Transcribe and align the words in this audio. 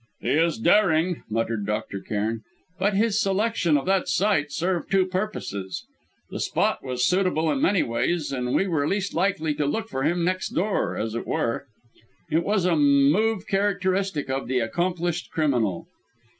"He 0.19 0.29
is 0.31 0.57
daring," 0.57 1.21
muttered 1.29 1.67
Dr. 1.67 1.99
Cairn, 1.99 2.41
"but 2.79 2.95
his 2.95 3.21
selection 3.21 3.77
of 3.77 3.85
that 3.85 4.07
site 4.09 4.51
served 4.51 4.89
two 4.89 5.05
purposes. 5.05 5.85
The 6.31 6.39
spot 6.39 6.83
was 6.83 7.05
suitable 7.05 7.51
in 7.51 7.61
many 7.61 7.83
ways; 7.83 8.31
and 8.31 8.55
we 8.55 8.65
were 8.65 8.87
least 8.87 9.13
likely 9.13 9.53
to 9.53 9.67
look 9.67 9.89
for 9.89 10.01
him 10.01 10.25
next 10.25 10.55
door, 10.55 10.97
as 10.97 11.13
it 11.13 11.27
were. 11.27 11.67
It 12.31 12.43
was 12.43 12.65
a 12.65 12.75
move 12.75 13.45
characteristic 13.45 14.27
of 14.27 14.47
the 14.47 14.57
accomplished 14.57 15.29
criminal." 15.29 15.85